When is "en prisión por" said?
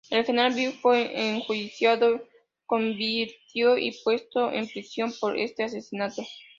4.51-5.37